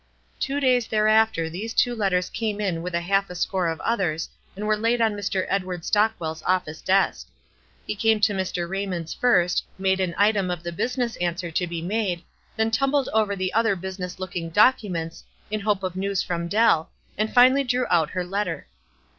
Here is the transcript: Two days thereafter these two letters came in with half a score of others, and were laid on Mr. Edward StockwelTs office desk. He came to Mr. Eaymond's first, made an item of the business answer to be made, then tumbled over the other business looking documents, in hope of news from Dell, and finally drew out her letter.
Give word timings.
Two 0.39 0.59
days 0.59 0.87
thereafter 0.87 1.47
these 1.47 1.75
two 1.75 1.93
letters 1.93 2.31
came 2.31 2.59
in 2.59 2.81
with 2.81 2.95
half 2.95 3.29
a 3.29 3.35
score 3.35 3.67
of 3.67 3.79
others, 3.81 4.29
and 4.55 4.65
were 4.65 4.75
laid 4.75 4.99
on 4.99 5.13
Mr. 5.13 5.45
Edward 5.47 5.81
StockwelTs 5.83 6.41
office 6.47 6.81
desk. 6.81 7.27
He 7.85 7.93
came 7.93 8.19
to 8.21 8.33
Mr. 8.33 8.67
Eaymond's 8.67 9.13
first, 9.13 9.63
made 9.77 9.99
an 9.99 10.15
item 10.17 10.49
of 10.49 10.63
the 10.63 10.71
business 10.71 11.17
answer 11.17 11.51
to 11.51 11.67
be 11.67 11.83
made, 11.83 12.23
then 12.55 12.71
tumbled 12.71 13.09
over 13.13 13.35
the 13.35 13.53
other 13.53 13.75
business 13.75 14.17
looking 14.19 14.49
documents, 14.49 15.23
in 15.51 15.59
hope 15.59 15.83
of 15.83 15.95
news 15.95 16.23
from 16.23 16.47
Dell, 16.47 16.89
and 17.15 17.31
finally 17.31 17.63
drew 17.63 17.85
out 17.91 18.09
her 18.09 18.25
letter. 18.25 18.65